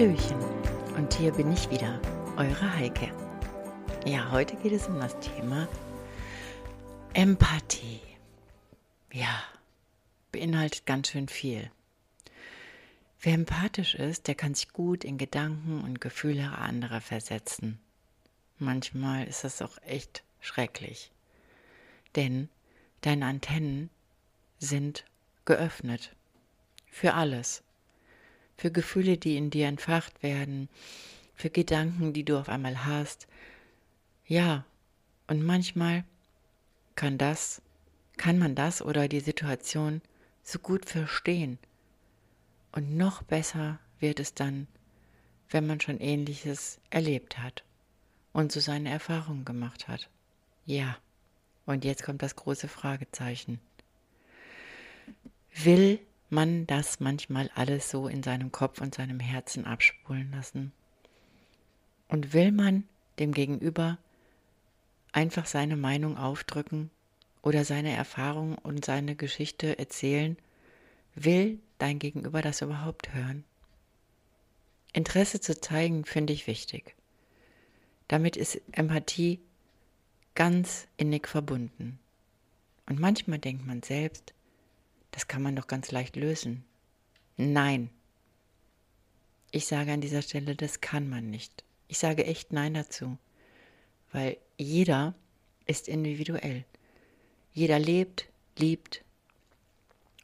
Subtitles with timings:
[0.00, 0.40] Hallöchen
[0.96, 2.00] und hier bin ich wieder,
[2.38, 3.12] eure Heike.
[4.06, 5.68] Ja, heute geht es um das Thema
[7.12, 8.00] Empathie.
[9.12, 9.42] Ja,
[10.32, 11.70] beinhaltet ganz schön viel.
[13.20, 17.78] Wer empathisch ist, der kann sich gut in Gedanken und Gefühle anderer versetzen.
[18.56, 21.12] Manchmal ist das auch echt schrecklich.
[22.16, 22.48] Denn
[23.02, 23.90] deine Antennen
[24.58, 25.04] sind
[25.44, 26.16] geöffnet.
[26.90, 27.62] Für alles
[28.60, 30.68] für Gefühle, die in dir entfacht werden,
[31.34, 33.26] für Gedanken, die du auf einmal hast.
[34.26, 34.66] Ja,
[35.28, 36.04] und manchmal
[36.94, 37.62] kann das,
[38.18, 40.02] kann man das oder die Situation
[40.42, 41.58] so gut verstehen.
[42.72, 44.66] Und noch besser wird es dann,
[45.48, 47.64] wenn man schon ähnliches erlebt hat
[48.34, 50.10] und so seine Erfahrungen gemacht hat.
[50.66, 50.98] Ja,
[51.64, 53.58] und jetzt kommt das große Fragezeichen.
[55.54, 55.98] Will
[56.32, 60.72] man das manchmal alles so in seinem Kopf und seinem Herzen abspulen lassen?
[62.08, 62.84] Und will man
[63.18, 63.98] dem Gegenüber
[65.12, 66.90] einfach seine Meinung aufdrücken
[67.42, 70.36] oder seine Erfahrung und seine Geschichte erzählen?
[71.14, 73.44] Will dein Gegenüber das überhaupt hören?
[74.92, 76.94] Interesse zu zeigen finde ich wichtig.
[78.08, 79.40] Damit ist Empathie
[80.34, 81.98] ganz innig verbunden.
[82.86, 84.34] Und manchmal denkt man selbst,
[85.10, 86.64] das kann man doch ganz leicht lösen.
[87.36, 87.90] Nein.
[89.50, 91.64] Ich sage an dieser Stelle, das kann man nicht.
[91.88, 93.18] Ich sage echt Nein dazu,
[94.12, 95.14] weil jeder
[95.66, 96.64] ist individuell.
[97.52, 99.04] Jeder lebt, liebt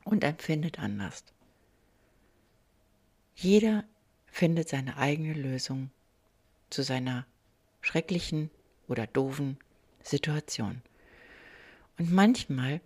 [0.05, 1.25] und empfindet anders.
[3.35, 3.85] Jeder
[4.27, 5.91] findet seine eigene Lösung
[6.71, 7.27] zu seiner
[7.81, 8.51] schrecklichen
[8.89, 9.59] oder doofen
[10.03, 10.83] Situation.
[11.99, 12.81] Und manchmal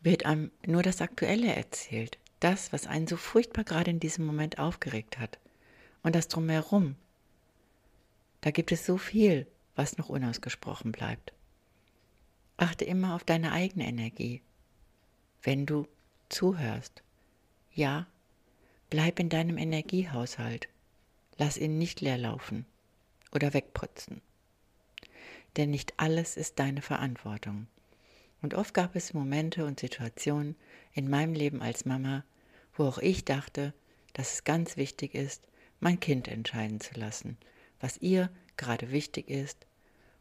[0.00, 4.58] wird einem nur das Aktuelle erzählt, das, was einen so furchtbar gerade in diesem Moment
[4.58, 5.38] aufgeregt hat.
[6.02, 6.96] Und das drumherum.
[8.40, 9.46] Da gibt es so viel,
[9.76, 11.34] was noch unausgesprochen bleibt.
[12.56, 14.40] Achte immer auf deine eigene Energie,
[15.42, 15.86] wenn du
[16.30, 17.02] zuhörst.
[17.72, 18.06] Ja,
[18.88, 20.68] bleib in deinem Energiehaushalt.
[21.38, 22.66] Lass ihn nicht leer laufen
[23.32, 24.20] oder wegputzen.
[25.56, 27.66] Denn nicht alles ist deine Verantwortung.
[28.42, 30.56] Und oft gab es Momente und Situationen
[30.92, 32.24] in meinem Leben als Mama,
[32.74, 33.74] wo auch ich dachte,
[34.12, 35.46] dass es ganz wichtig ist,
[35.78, 37.38] mein Kind entscheiden zu lassen,
[37.80, 39.66] was ihr gerade wichtig ist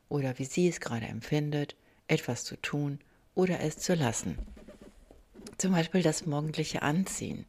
[0.08, 1.76] oder wie sie es gerade empfindet,
[2.08, 3.00] etwas zu tun
[3.36, 4.38] oder es zu lassen.
[5.58, 7.46] Zum Beispiel das morgendliche Anziehen.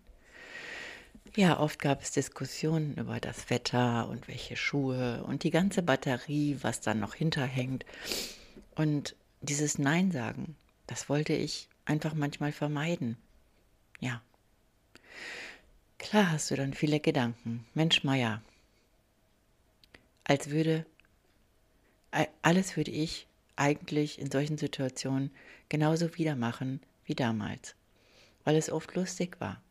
[1.37, 6.59] Ja, oft gab es Diskussionen über das Wetter und welche Schuhe und die ganze Batterie,
[6.61, 7.87] was dann noch hinterhängt.
[8.75, 10.57] Und dieses Nein sagen,
[10.91, 13.17] das wollte ich einfach manchmal vermeiden.
[14.01, 14.21] Ja.
[15.99, 17.65] Klar hast du dann viele Gedanken.
[17.75, 18.43] Mensch, Meier.
[20.25, 20.85] Als würde,
[22.43, 25.31] alles würde ich eigentlich in solchen Situationen
[25.69, 27.77] genauso wieder machen wie damals.
[28.43, 29.63] Weil es oft lustig war.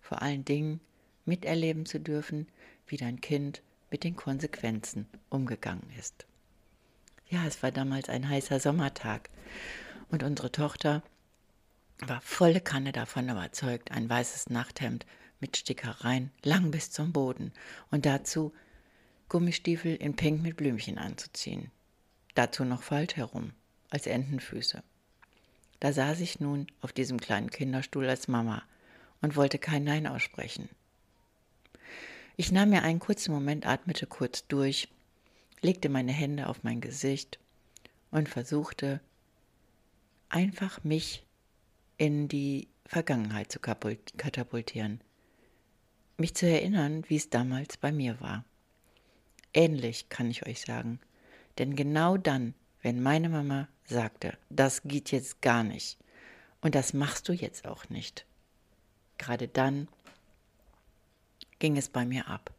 [0.00, 0.80] Vor allen Dingen
[1.26, 2.48] miterleben zu dürfen,
[2.86, 3.60] wie dein Kind
[3.90, 6.24] mit den Konsequenzen umgegangen ist.
[7.28, 9.28] Ja, es war damals ein heißer Sommertag
[10.12, 11.02] und unsere Tochter
[11.98, 15.06] war volle Kanne davon überzeugt, ein weißes Nachthemd
[15.40, 17.52] mit Stickereien lang bis zum Boden
[17.90, 18.52] und dazu
[19.28, 21.70] Gummistiefel in Pink mit Blümchen anzuziehen.
[22.34, 23.52] Dazu noch falsch herum,
[23.90, 24.82] als Entenfüße.
[25.80, 28.62] Da saß ich nun auf diesem kleinen Kinderstuhl als Mama
[29.20, 30.68] und wollte kein Nein aussprechen.
[32.36, 34.88] Ich nahm mir einen kurzen Moment, atmete kurz durch
[35.60, 37.38] legte meine Hände auf mein Gesicht
[38.10, 39.00] und versuchte
[40.32, 41.24] einfach mich
[41.98, 45.00] in die Vergangenheit zu katapultieren,
[46.16, 48.44] mich zu erinnern, wie es damals bei mir war.
[49.54, 50.98] Ähnlich kann ich euch sagen,
[51.58, 55.98] denn genau dann, wenn meine Mama sagte, das geht jetzt gar nicht
[56.62, 58.24] und das machst du jetzt auch nicht,
[59.18, 59.88] gerade dann
[61.58, 62.52] ging es bei mir ab.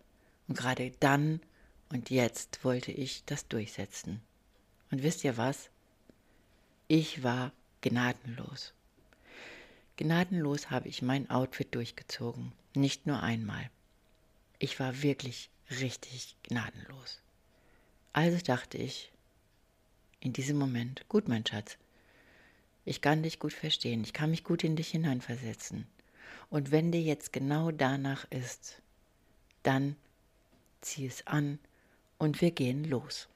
[0.47, 1.41] Und gerade dann
[1.89, 4.21] und jetzt wollte ich das durchsetzen.
[4.91, 5.69] Und wisst ihr was?
[6.87, 7.51] Ich war
[7.83, 8.73] gnadenlos.
[9.97, 12.51] Gnadenlos habe ich mein Outfit durchgezogen.
[12.73, 13.69] Nicht nur einmal.
[14.57, 17.19] Ich war wirklich richtig gnadenlos.
[18.13, 19.11] Also dachte ich
[20.19, 21.77] in diesem Moment, gut, mein Schatz,
[22.85, 25.85] ich kann dich gut verstehen, ich kann mich gut in dich hineinversetzen.
[26.49, 28.81] Und wenn dir jetzt genau danach ist,
[29.63, 29.95] dann
[30.81, 31.59] zieh es an
[32.17, 33.27] und wir gehen los.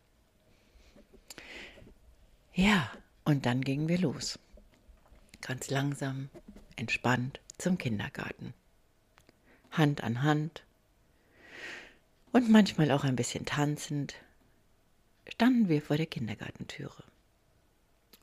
[2.54, 2.90] Ja,
[3.28, 4.40] und dann gingen wir los.
[5.42, 6.30] Ganz langsam,
[6.78, 8.54] entspannt zum Kindergarten.
[9.70, 10.64] Hand an Hand
[12.32, 14.16] und manchmal auch ein bisschen tanzend
[15.28, 17.04] standen wir vor der Kindergartentüre.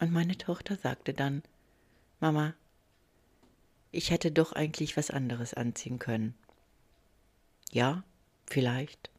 [0.01, 1.43] Und meine Tochter sagte dann,
[2.19, 2.55] Mama,
[3.93, 6.35] ich hätte doch eigentlich was anderes anziehen können.
[7.71, 8.05] Ja,
[8.47, 9.11] vielleicht,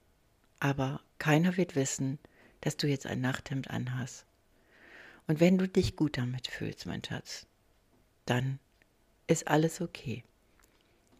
[0.59, 2.17] aber keiner wird wissen,
[2.61, 4.25] dass du jetzt ein Nachthemd anhast.
[5.27, 7.47] Und wenn du dich gut damit fühlst, mein Schatz,
[8.25, 8.59] dann
[9.27, 10.23] ist alles okay.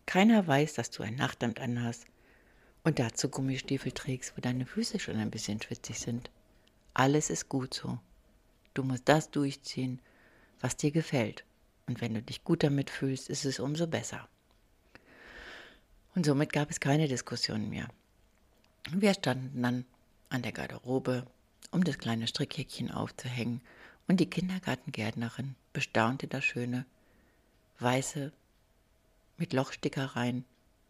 [0.05, 2.05] Keiner weiß, dass du ein Nachthemd anhast
[2.83, 6.29] und dazu Gummistiefel trägst, wo deine Füße schon ein bisschen schwitzig sind.
[6.93, 7.99] Alles ist gut so.
[8.75, 9.99] Du musst das durchziehen,
[10.59, 11.43] was dir gefällt.
[11.87, 14.27] Und wenn du dich gut damit fühlst, ist es umso besser.
[16.13, 17.87] Und somit gab es keine Diskussion mehr.
[18.91, 19.85] Wir standen dann
[20.29, 21.25] an der Garderobe,
[21.71, 23.61] um das kleine Strickhäkchen aufzuhängen,
[24.07, 26.85] und die Kindergartengärtnerin bestaunte das schöne,
[27.79, 28.31] weiße,
[29.37, 30.45] mit Lochstickereien,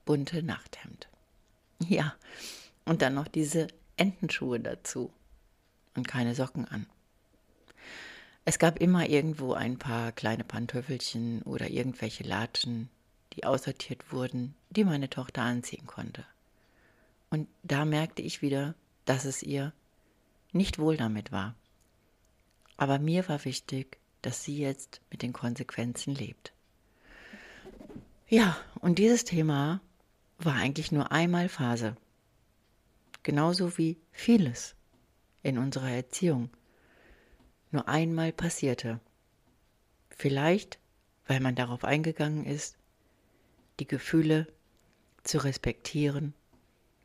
[0.05, 1.07] bunte Nachthemd.
[1.79, 2.15] Ja,
[2.85, 3.67] und dann noch diese
[3.97, 5.11] Entenschuhe dazu
[5.95, 6.85] und keine Socken an.
[8.45, 12.89] Es gab immer irgendwo ein paar kleine Pantöffelchen oder irgendwelche Latschen,
[13.33, 16.23] die aussortiert wurden, die meine Tochter anziehen konnte.
[17.31, 18.75] Und da merkte ich wieder,
[19.05, 19.73] dass es ihr
[20.51, 21.55] nicht wohl damit war.
[22.77, 26.53] Aber mir war wichtig, dass sie jetzt mit den Konsequenzen lebt.
[28.27, 29.81] Ja, und dieses Thema
[30.39, 31.95] war eigentlich nur einmal Phase.
[33.23, 34.75] Genauso wie vieles
[35.43, 36.49] in unserer Erziehung
[37.71, 38.99] nur einmal passierte.
[40.09, 40.79] Vielleicht,
[41.27, 42.77] weil man darauf eingegangen ist,
[43.79, 44.47] die Gefühle
[45.23, 46.33] zu respektieren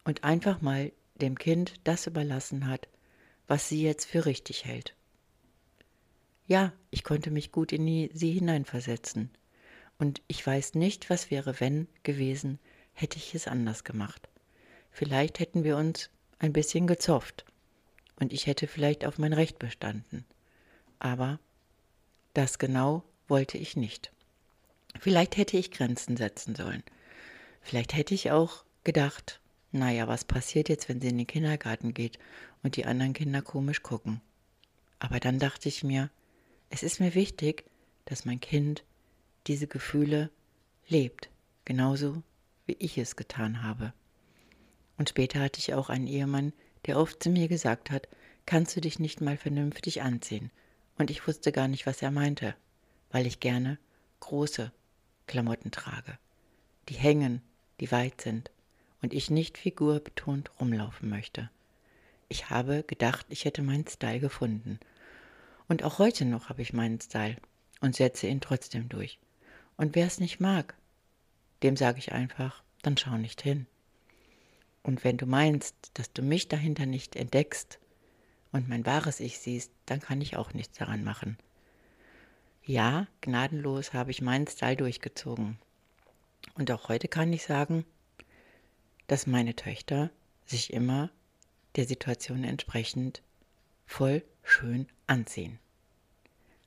[0.04, 2.88] und einfach mal dem Kind das überlassen hat,
[3.46, 4.94] was sie jetzt für richtig hält.
[6.50, 9.30] Ja, ich konnte mich gut in sie hineinversetzen.
[9.98, 12.58] Und ich weiß nicht, was wäre, wenn gewesen,
[12.92, 14.28] hätte ich es anders gemacht.
[14.90, 17.44] Vielleicht hätten wir uns ein bisschen gezofft
[18.18, 20.24] und ich hätte vielleicht auf mein Recht bestanden
[21.00, 21.40] aber
[22.34, 24.12] das genau wollte ich nicht.
[25.00, 26.84] Vielleicht hätte ich Grenzen setzen sollen.
[27.60, 29.40] Vielleicht hätte ich auch gedacht,
[29.72, 32.18] naja, was passiert jetzt, wenn sie in den Kindergarten geht
[32.62, 34.20] und die anderen Kinder komisch gucken.
[34.98, 36.10] Aber dann dachte ich mir,
[36.70, 37.64] es ist mir wichtig,
[38.06, 38.84] dass mein Kind
[39.46, 40.30] diese Gefühle
[40.88, 41.28] lebt,
[41.64, 42.22] genauso
[42.66, 43.92] wie ich es getan habe.
[44.96, 46.52] Und später hatte ich auch einen Ehemann,
[46.86, 48.08] der oft zu mir gesagt hat,
[48.46, 50.50] kannst du dich nicht mal vernünftig anziehen?
[51.00, 52.54] und ich wusste gar nicht, was er meinte,
[53.10, 53.78] weil ich gerne
[54.20, 54.70] große
[55.26, 56.18] Klamotten trage,
[56.88, 57.40] die hängen,
[57.80, 58.50] die weit sind
[59.00, 61.50] und ich nicht figurbetont rumlaufen möchte.
[62.28, 64.78] Ich habe gedacht, ich hätte meinen Style gefunden.
[65.70, 67.36] Und auch heute noch habe ich meinen Style
[67.80, 69.20] und setze ihn trotzdem durch.
[69.76, 70.74] Und wer es nicht mag,
[71.62, 73.68] dem sage ich einfach, dann schau nicht hin.
[74.82, 77.78] Und wenn du meinst, dass du mich dahinter nicht entdeckst,
[78.50, 81.38] und mein wahres Ich siehst, dann kann ich auch nichts daran machen.
[82.64, 85.56] Ja, gnadenlos habe ich meinen Style durchgezogen.
[86.54, 87.84] Und auch heute kann ich sagen,
[89.06, 90.10] dass meine Töchter
[90.46, 91.10] sich immer
[91.76, 93.22] der Situation entsprechend
[93.86, 95.58] voll schön anziehen.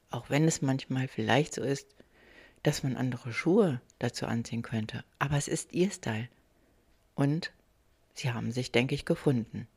[0.10, 1.88] Auch wenn es manchmal vielleicht so ist,
[2.62, 5.04] dass man andere Schuhe dazu anziehen könnte.
[5.20, 6.30] Aber es ist ihr Style.
[7.16, 7.52] Und
[8.14, 9.68] sie haben sich, denke ich, gefunden.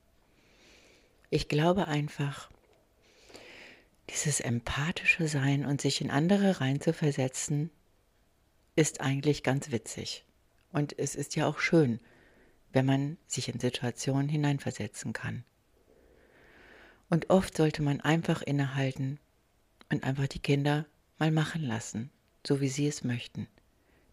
[1.30, 2.50] Ich glaube einfach,
[4.11, 7.70] dieses empathische Sein und sich in andere reinzuversetzen,
[8.76, 10.25] ist eigentlich ganz witzig.
[10.70, 11.99] Und es ist ja auch schön,
[12.73, 15.44] wenn man sich in Situationen hineinversetzen kann.
[17.08, 19.18] Und oft sollte man einfach innehalten
[19.90, 20.86] und einfach die Kinder
[21.18, 22.10] mal machen lassen,
[22.46, 23.46] so wie sie es möchten.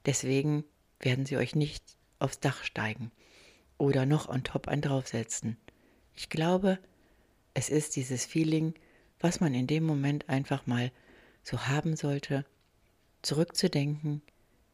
[0.05, 0.63] Deswegen
[0.99, 1.83] werden sie euch nicht
[2.19, 3.11] aufs Dach steigen
[3.77, 5.57] oder noch on top ein draufsetzen.
[6.15, 6.79] Ich glaube,
[7.53, 8.73] es ist dieses Feeling,
[9.19, 10.91] was man in dem Moment einfach mal
[11.43, 12.45] so haben sollte,
[13.21, 14.21] zurückzudenken,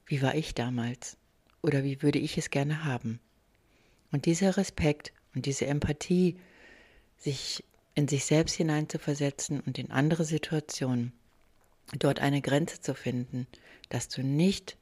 [0.05, 1.17] wie war ich damals
[1.61, 3.19] oder wie würde ich es gerne haben.
[4.11, 6.39] Und dieser Respekt und diese Empathie,
[7.17, 7.63] sich
[7.99, 11.11] in sich selbst hineinzuversetzen und in andere Situationen,
[11.97, 13.45] dort eine Grenze zu finden,
[13.89, 14.77] dass du nicht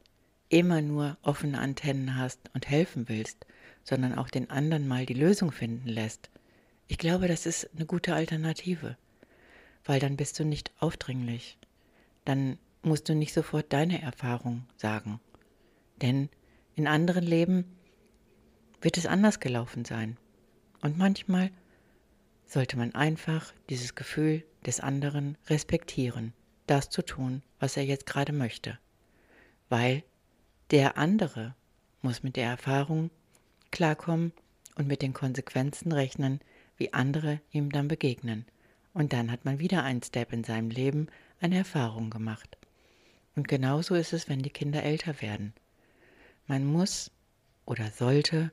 [0.50, 3.44] immer nur offene Antennen hast und helfen willst,
[3.82, 6.30] sondern auch den anderen mal die Lösung finden lässt.
[6.86, 8.96] Ich glaube, das ist eine gute Alternative,
[9.84, 11.58] weil dann bist du nicht aufdringlich.
[12.24, 15.18] Dann musst du nicht sofort deine Erfahrung sagen.
[16.02, 16.28] Denn
[16.76, 17.64] in anderen Leben
[18.80, 20.18] wird es anders gelaufen sein.
[20.82, 21.50] Und manchmal
[22.48, 26.32] sollte man einfach dieses Gefühl des anderen respektieren,
[26.66, 28.78] das zu tun, was er jetzt gerade möchte.
[29.68, 30.02] Weil
[30.70, 31.54] der andere
[32.02, 33.10] muss mit der Erfahrung
[33.70, 34.32] klarkommen
[34.76, 36.40] und mit den Konsequenzen rechnen,
[36.76, 38.46] wie andere ihm dann begegnen.
[38.94, 41.08] Und dann hat man wieder einen Step in seinem Leben,
[41.40, 42.56] eine Erfahrung gemacht.
[43.36, 45.52] Und genauso ist es, wenn die Kinder älter werden.
[46.46, 47.10] Man muss
[47.66, 48.50] oder sollte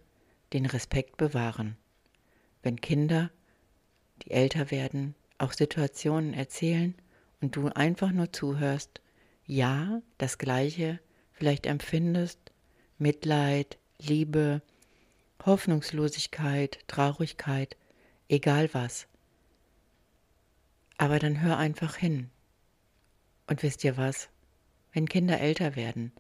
[0.54, 1.78] den Respekt bewahren.
[2.62, 3.32] Wenn Kinder,
[4.24, 6.96] die älter werden, auch Situationen erzählen
[7.42, 9.02] und du einfach nur zuhörst,
[9.46, 11.00] ja, das Gleiche
[11.32, 12.40] vielleicht empfindest,
[12.98, 14.62] Mitleid, Liebe,
[15.46, 17.78] Hoffnungslosigkeit, Traurigkeit,
[18.30, 19.08] egal was.
[20.98, 22.30] Aber dann hör einfach hin.
[23.48, 24.30] Und wisst ihr was?
[24.94, 26.14] Wenn Kinder älter werden,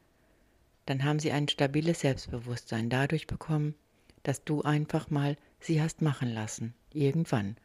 [0.86, 3.74] dann haben sie ein stabiles Selbstbewusstsein dadurch bekommen,
[4.24, 7.56] dass du einfach mal sie hast machen lassen, irgendwann.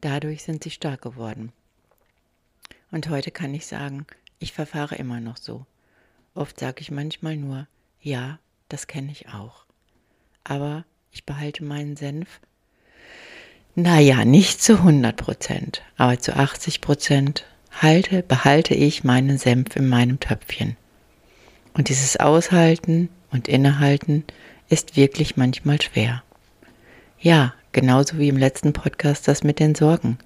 [0.00, 1.52] Dadurch sind sie stark geworden.
[2.90, 4.06] Und heute kann ich sagen,
[4.38, 5.66] ich verfahre immer noch so.
[6.34, 7.66] Oft sage ich manchmal nur,
[8.00, 8.38] ja,
[8.68, 9.64] das kenne ich auch.
[10.44, 12.40] Aber ich behalte meinen Senf.
[13.74, 19.88] Naja, nicht zu 100 Prozent, aber zu 80 Prozent halte, behalte ich meinen Senf in
[19.88, 20.76] meinem Töpfchen.
[21.74, 24.24] Und dieses Aushalten und Innehalten
[24.68, 26.22] ist wirklich manchmal schwer.
[27.18, 30.16] Ja, genauso wie im letzten Podcast das mit den Sorgen.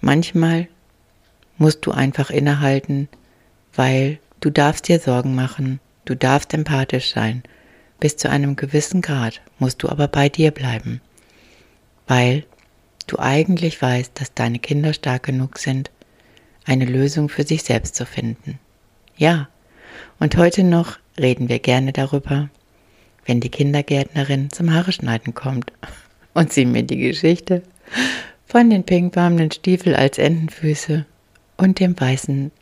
[0.00, 0.68] Manchmal
[1.58, 3.10] musst du einfach innehalten,
[3.74, 7.42] weil du darfst dir Sorgen machen, du darfst empathisch sein.
[8.00, 11.02] Bis zu einem gewissen Grad musst du aber bei dir bleiben,
[12.06, 12.46] weil
[13.06, 15.90] du eigentlich weißt, dass deine Kinder stark genug sind,
[16.64, 18.58] eine Lösung für sich selbst zu finden.
[19.18, 19.50] Ja,
[20.18, 22.48] und heute noch reden wir gerne darüber,
[23.26, 25.70] wenn die Kindergärtnerin zum Haare schneiden kommt
[26.36, 27.62] und sie mir die Geschichte
[28.46, 31.06] von den pinkfarbenen Stiefel als Entenfüße
[31.56, 32.52] und dem weißen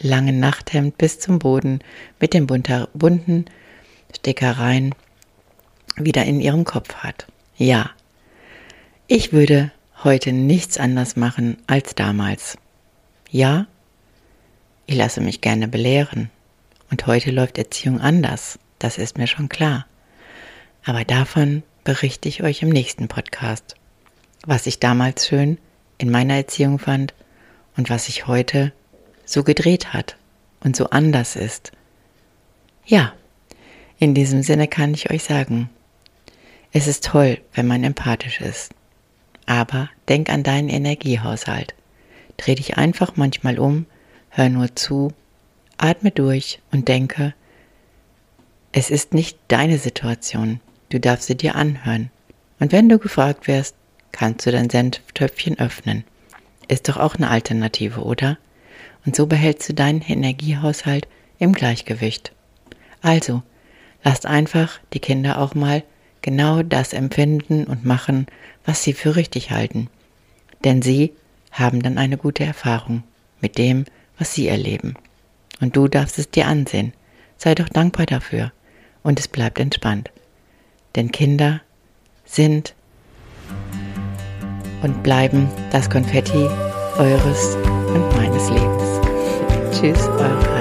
[0.00, 1.80] langen Nachthemd bis zum Boden
[2.20, 3.44] mit den bunten
[4.16, 4.94] Stickereien
[5.96, 7.26] wieder in ihrem Kopf hat.
[7.58, 7.90] Ja,
[9.08, 9.72] ich würde
[10.04, 12.56] heute nichts anders machen als damals.
[13.30, 13.66] Ja,
[14.86, 16.30] ich lasse mich gerne belehren.
[16.90, 19.84] Und heute läuft Erziehung anders, das ist mir schon klar.
[20.86, 23.74] Aber davon berichte ich euch im nächsten Podcast.
[24.44, 25.56] Was ich damals schön
[25.96, 27.14] in meiner Erziehung fand
[27.78, 28.74] und was sich heute
[29.24, 30.18] so gedreht hat
[30.60, 31.72] und so anders ist.
[32.84, 33.14] Ja,
[33.98, 35.70] in diesem Sinne kann ich euch sagen,
[36.74, 38.74] es ist toll, wenn man empathisch ist.
[39.46, 41.74] Aber denk an deinen Energiehaushalt.
[42.36, 43.86] Dreh dich einfach manchmal um,
[44.28, 45.14] hör nur zu,
[45.78, 47.32] atme durch und denke,
[48.72, 52.10] es ist nicht deine Situation, du darfst sie dir anhören.
[52.60, 53.74] Und wenn du gefragt wirst,
[54.12, 56.04] kannst du dein Senftöpfchen öffnen.
[56.68, 58.38] Ist doch auch eine Alternative, oder?
[59.06, 61.06] Und so behältst du deinen Energiehaushalt
[61.38, 62.32] im Gleichgewicht.
[63.00, 63.42] Also,
[64.02, 65.82] lasst einfach die Kinder auch mal
[66.20, 68.26] genau das empfinden und machen,
[68.64, 69.88] was sie für richtig halten.
[70.64, 71.12] Denn sie
[71.52, 73.02] haben dann eine gute Erfahrung
[73.40, 73.84] mit dem,
[74.18, 74.94] was sie erleben.
[75.60, 76.92] Und du darfst es dir ansehen.
[77.36, 78.52] Sei doch dankbar dafür.
[79.02, 80.10] Und es bleibt entspannt.
[80.98, 81.60] Denn Kinder
[82.24, 82.74] sind
[84.82, 86.48] und bleiben das Konfetti
[86.98, 87.54] eures
[87.94, 89.00] und meines Lebens.
[89.70, 90.57] Tschüss, eure